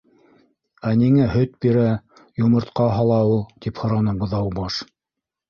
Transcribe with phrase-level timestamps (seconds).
[0.91, 1.83] —Ә ниңә һөт бирә,
[2.41, 4.81] йомортҡа һала ул?— тип һораны Быҙаубаш.